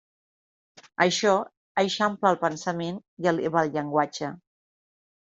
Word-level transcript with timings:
Això 1.03 1.33
eixampla 1.81 2.31
el 2.31 2.39
pensament 2.45 2.97
i 3.25 3.29
eleva 3.33 3.63
el 3.63 3.71
llenguatge. 3.77 4.31